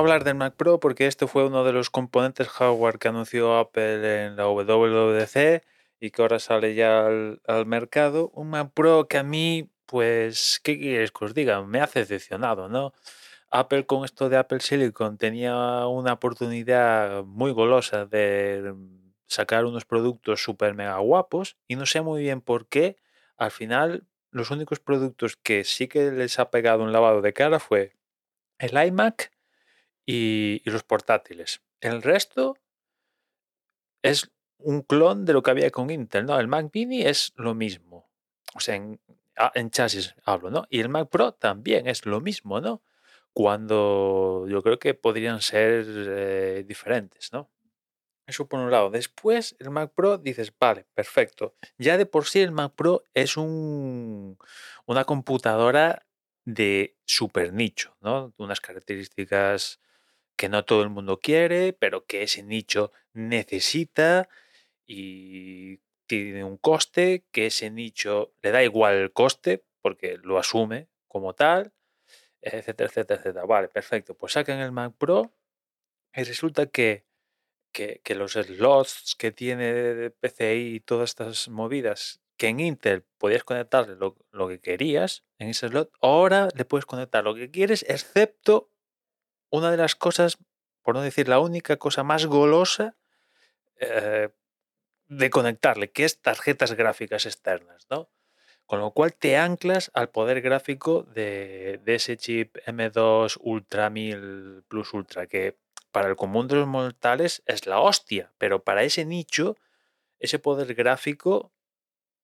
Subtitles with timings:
[0.00, 4.26] hablar del Mac Pro porque este fue uno de los componentes hardware que anunció Apple
[4.26, 5.62] en la WWDC
[6.00, 8.30] y que ahora sale ya al, mercado.
[8.34, 11.62] Un Mac Pro que a mí, pues, ¿qué quieres que os diga?
[11.62, 12.92] Me ha decepcionado, ¿no?
[13.50, 18.74] Apple con esto de Apple Silicon tenía una oportunidad muy golosa de
[19.26, 22.96] sacar unos productos súper mega guapos y no sé muy bien por qué
[23.36, 27.58] al final los únicos productos que sí que les ha pegado un lavado de cara
[27.58, 27.96] fue
[28.58, 29.32] el iMac
[30.10, 31.62] y, los portátiles.
[31.80, 32.56] El resto
[34.02, 36.38] es un clon de lo que había con Intel, ¿no?
[36.38, 38.10] El Mac Mini es lo mismo.
[38.54, 39.00] O sea, en,
[39.36, 40.66] ah, en chasis hablo, ¿no?
[40.68, 42.82] Y el Mac Pro también es lo mismo, ¿no?
[43.32, 47.48] Cuando yo creo que podrían ser eh, diferentes, ¿no?
[48.26, 48.90] Eso por un lado.
[48.90, 51.54] Después, el Mac Pro dices, vale, perfecto.
[51.78, 54.38] Ya de por sí el Mac Pro es un,
[54.86, 56.06] una computadora
[56.44, 58.32] de super nicho, ¿no?
[58.38, 59.80] Unas características
[60.40, 64.26] que no todo el mundo quiere, pero que ese nicho necesita
[64.86, 70.88] y tiene un coste, que ese nicho le da igual el coste porque lo asume
[71.08, 71.74] como tal,
[72.40, 73.44] etcétera, etcétera, etcétera.
[73.44, 74.16] Vale, perfecto.
[74.16, 75.30] Pues sacan el Mac Pro
[76.14, 77.04] y resulta que,
[77.70, 83.44] que, los slots que tiene de PCI y todas estas movidas, que en Intel podías
[83.44, 87.84] conectarle lo, lo que querías en ese slot, ahora le puedes conectar lo que quieres,
[87.86, 88.69] excepto
[89.50, 90.38] una de las cosas,
[90.82, 92.96] por no decir la única cosa más golosa,
[93.80, 94.30] eh,
[95.08, 98.08] de conectarle, que es tarjetas gráficas externas, ¿no?
[98.66, 104.94] Con lo cual te anclas al poder gráfico de, ese chip M2 Ultra 1000 Plus
[104.94, 105.58] Ultra, que
[105.90, 109.56] para el común de los mortales es la hostia, pero para ese nicho,
[110.20, 111.52] ese poder gráfico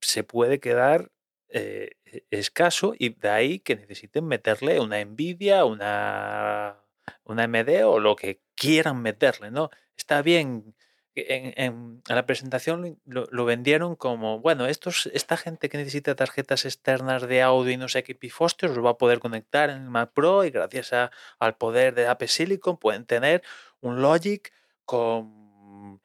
[0.00, 1.12] se puede quedar
[1.50, 6.82] eh, e- escaso y de ahí que necesiten meterle una Nvidia, una,
[7.30, 9.70] una AMD o lo que quieran meterle, ¿no?
[9.96, 10.74] Está bien
[11.14, 17.26] en, en- la presentación lo, vendieron como, bueno, estos, esta gente que necesita tarjetas externas
[17.26, 20.12] de audio y no sé qué pifostio los va a poder conectar en el Mac
[20.14, 23.42] Pro y gracias a- al poder de Apple Silicon pueden tener
[23.80, 24.52] un Logic
[24.84, 26.00] con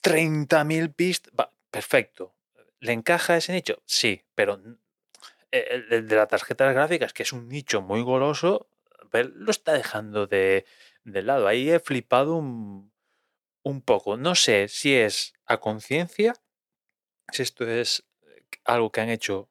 [0.00, 1.32] 30.000 pistas.
[1.70, 2.34] Perfecto.
[2.80, 3.80] ¿Le encaja ese nicho?
[3.86, 4.60] Sí, pero
[5.50, 8.68] el de las tarjetas gráficas, que es un nicho muy goloso,
[9.12, 10.64] lo está dejando de,
[11.04, 11.46] lado.
[11.48, 12.92] Ahí he flipado un,
[13.62, 14.16] un poco.
[14.16, 16.34] No sé si es a conciencia,
[17.32, 19.48] si esto es eh, algo que han hecho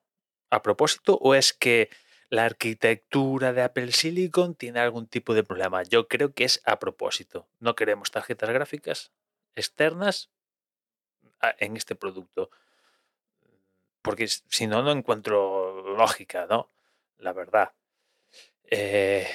[0.49, 1.89] a propósito o es que
[2.29, 5.83] la arquitectura de Apple Silicon tiene algún tipo de problema.
[5.83, 7.47] Yo creo que es a propósito.
[7.59, 9.11] No queremos tarjetas gráficas
[9.55, 10.29] externas
[11.59, 12.49] en este producto.
[14.01, 16.69] Porque si no, no encuentro lógica, ¿no?
[17.17, 17.73] La verdad.
[18.63, 19.28] Eh,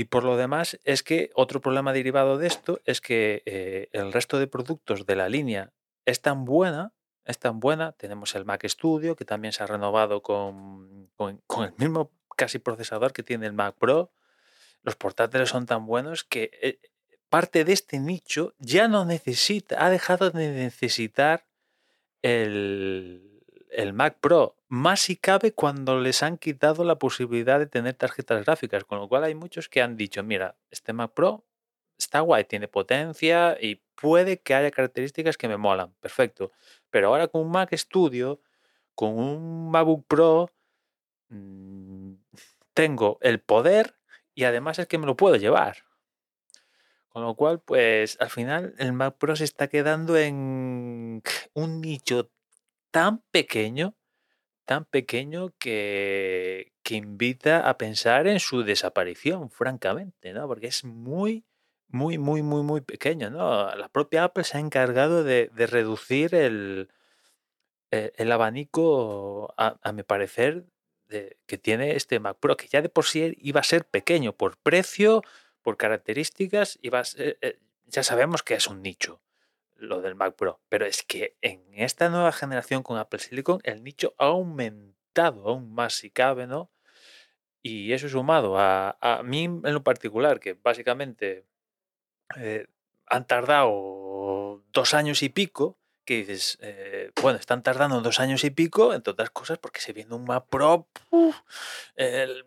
[0.00, 4.12] y, por lo demás, es que otro problema derivado de esto es que eh, el
[4.12, 5.72] resto de productos de la línea
[6.04, 6.92] es tan buena,
[7.24, 7.92] es tan buena.
[7.92, 12.58] Tenemos el Mac Studio, que también se ha renovado con, con- con el mismo casi
[12.58, 14.10] procesador que tiene el Mac Pro.
[14.82, 16.78] Los portátiles son tan buenos que eh,
[17.30, 21.46] parte de este nicho ya no necesita, ha dejado de necesitar
[22.22, 27.94] el, el Mac Pro, más si cabe cuando les han quitado la posibilidad de tener
[27.94, 31.44] tarjetas gráficas, con lo cual hay muchos que han dicho, mira, este Mac Pro
[31.98, 36.52] está guay, tiene potencia y puede que haya características que me molan, perfecto,
[36.90, 38.40] pero ahora con un Mac Studio,
[38.94, 40.50] con un MacBook Pro,
[41.28, 42.14] mm,
[42.74, 43.96] tengo el poder
[44.34, 45.78] y además es que me lo puedo llevar.
[47.08, 51.22] Con lo cual, pues al final el Mac Pro se está quedando en
[51.54, 52.30] un nicho
[52.90, 53.96] tan pequeño,
[54.66, 60.46] tan pequeño que, que invita a pensar en su desaparición, francamente, ¿no?
[60.48, 61.44] Porque es muy,
[61.88, 63.74] muy, muy, muy, muy pequeño, ¿no?
[63.76, 66.90] La propia Apple se ha encargado de, de reducir el,
[67.90, 70.66] eh, el abanico, a, mi parecer,
[71.08, 74.32] de- que tiene este Mac Pro, que ya de por sí iba a ser pequeño
[74.36, 75.22] por precio,
[75.62, 79.20] por características, iba a ser- eh, ya sabemos que es un nicho
[79.76, 83.82] lo del Mac Pro, pero es que en esta nueva generación con Apple Silicon el
[83.84, 86.70] nicho ha aumentado aún más si cabe, ¿no?
[87.62, 91.46] Y eso sumado a, a mí en lo particular, que básicamente
[92.36, 92.66] eh,
[93.06, 98.50] han tardado dos años y pico, que dices, eh, bueno, están tardando dos años y
[98.50, 100.88] pico, entre otras cosas, porque se viene un Mac Pro,
[101.96, 102.46] el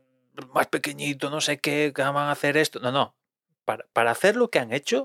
[0.54, 2.80] más pequeñito, no sé qué, que van a hacer esto.
[2.80, 3.16] No, no.
[3.66, 5.04] Para, para hacer lo que han hecho,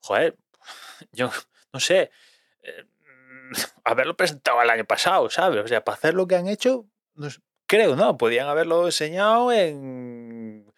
[0.00, 0.36] joder,
[1.12, 1.30] yo
[1.74, 2.10] no sé,
[2.62, 2.86] eh,
[3.84, 5.62] haberlo presentado el año pasado, ¿sabes?
[5.62, 7.28] O sea, para hacer lo que han hecho, no
[7.66, 8.16] creo, ¿no?
[8.16, 10.72] Podían haberlo enseñado en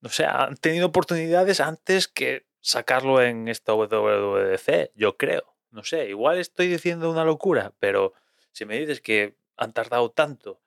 [0.00, 5.54] no sé, han tenido oportunidades antes que sacarlo en esta WWDC, yo creo.
[5.70, 8.14] No sé, igual estoy diciendo una locura, pero
[8.52, 10.60] si me dices que han tardado tanto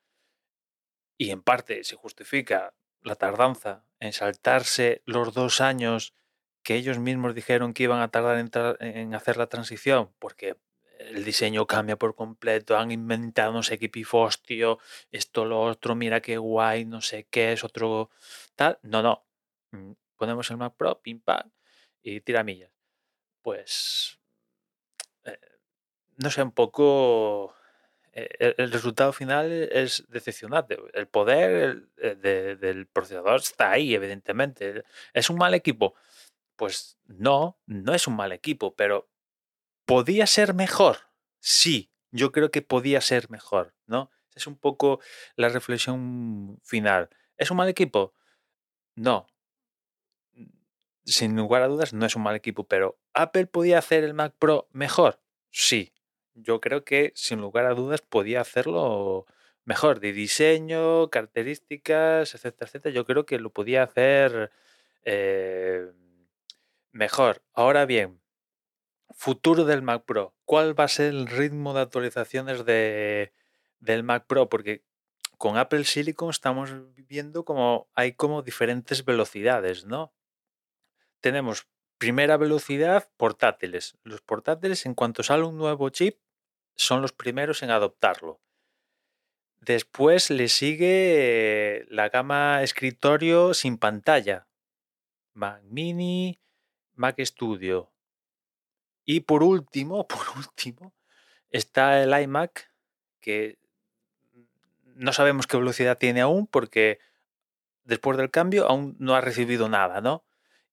[1.18, 6.14] y en parte se justifica la tardanza en saltarse los dos años
[6.64, 8.50] que ellos mismos dijeron que iban a tardar en,
[8.80, 10.58] en hacer la transición, porque
[11.10, 13.92] el diseño cambia por completo, han inventado no sé qué
[15.12, 18.10] esto, lo otro, mira qué guay, no sé qué es otro
[18.56, 18.80] tal.
[18.84, 19.26] No, no.
[19.72, 21.52] Mm, ponemos el Mac Pro, pim pam,
[22.02, 22.72] y tiramillas.
[23.42, 24.20] Pues,
[25.26, 25.40] eh,
[26.18, 27.56] no sé, un poco...
[28.16, 30.78] Eh, el, resultado final es decepcionante.
[30.94, 34.84] El poder eh, del procesador está ahí, evidentemente.
[35.14, 35.96] ¿Es un mal equipo?
[36.56, 39.10] Pues no, no es un mal equipo, pero
[39.86, 40.98] ¿podía ser mejor?
[41.40, 44.12] Sí, yo creo que podía ser mejor, ¿no?
[44.36, 45.00] Es un poco
[45.36, 47.10] la reflexión final.
[47.38, 48.14] ¿Es un mal equipo?
[48.96, 49.28] No.
[51.06, 54.36] Sin lugar a dudas, no es un mal equipo, pero ¿Apple podía hacer el Mac
[54.40, 55.20] Pro mejor?
[55.52, 55.94] Sí.
[56.36, 59.26] Yo creo que, sin lugar a dudas, podía hacerlo
[59.66, 60.00] mejor.
[60.00, 62.96] De diseño, características, etcétera, etcétera.
[62.96, 64.52] Yo creo que lo podía hacer
[65.04, 65.92] eh,
[66.94, 67.44] mejor.
[67.54, 68.22] Ahora bien,
[69.12, 70.36] futuro del Mac Pro.
[70.46, 73.34] ¿Cuál va a ser el ritmo de actualizaciones de,
[73.80, 74.48] del Mac Pro?
[74.48, 74.86] Porque
[75.38, 80.14] con Apple Silicon estamos viendo como hay como diferentes velocidades, ¿no?
[81.20, 81.68] Tenemos
[81.98, 83.98] primera velocidad portátiles.
[84.04, 86.20] Los portátiles, en cuanto sale un nuevo chip,
[86.76, 88.42] son los primeros en adoptarlo.
[89.60, 94.48] Después le sigue la gama escritorio sin pantalla.
[95.34, 96.43] Mac Mini,
[96.96, 97.92] Mac Studio.
[99.06, 100.94] Y por último, por último,
[101.50, 102.72] está el iMac,
[103.20, 103.58] que
[104.96, 107.00] no sabemos qué velocidad tiene aún porque
[107.84, 110.24] después del cambio aún no ha recibido nada, ¿no?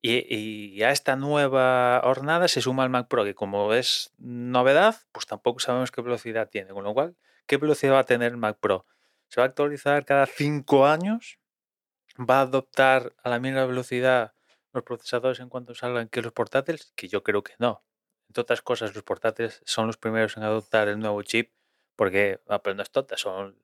[0.02, 5.26] Y, a esta nueva jornada se suma el Mac Pro, que como es novedad, pues
[5.26, 6.70] tampoco sabemos qué velocidad tiene.
[6.70, 8.86] Con lo cual, ¿qué velocidad va a tener el Mac Pro?
[9.28, 11.38] ¿Se va a actualizar cada cinco años?
[12.18, 14.32] ¿Va a adoptar a la misma velocidad
[14.72, 16.92] los procesadores en cuanto salgan que los portátiles?
[16.96, 17.82] Que yo creo que no.
[18.28, 21.52] Entre otras cosas, los portátiles son los primeros en adoptar el nuevo chip
[22.00, 23.58] porque Apple no es tota, son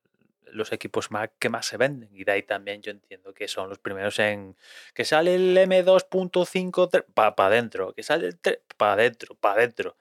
[0.53, 2.11] los equipos Mac que más se venden.
[2.12, 4.56] Y de ahí también yo entiendo que son los primeros en
[4.93, 9.97] que sale el M2.5 para pa adentro, que sale el 3 para adentro, para adentro.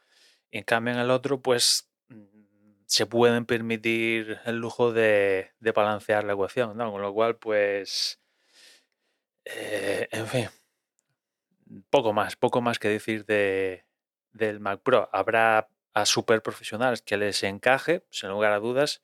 [0.52, 2.25] Y en cambio en el otro, pues mm,
[2.86, 6.92] se pueden permitir el lujo de, balancear la ecuación, ¿no?
[6.92, 8.19] Con lo cual, pues,
[9.46, 10.50] eh, en fin,
[11.89, 13.85] poco más, poco más que decir de,
[14.31, 15.09] del Mac Pro.
[15.12, 19.01] Habrá a super profesionales que les encaje, sin lugar a dudas,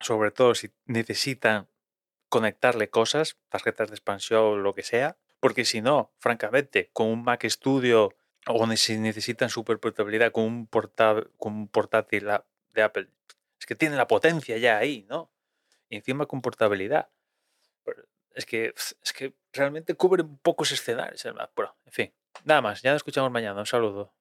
[0.00, 1.68] sobre todo si necesitan
[2.28, 7.24] conectarle cosas, tarjetas de expansión o lo que sea, porque si no, francamente, con un
[7.24, 8.14] Mac Studio
[8.46, 12.28] o si necesitan super portabilidad con un, con un portátil
[12.72, 13.08] de Apple,
[13.58, 15.30] es que tiene la potencia ya ahí, ¿no?
[15.88, 17.10] Y encima con portabilidad.
[18.34, 21.76] Es que, es que realmente cubre pocos escenarios el Mac Pro.
[21.86, 22.14] En fin,
[22.44, 23.60] nada más, ya nos escuchamos mañana.
[23.60, 24.12] Un saludo.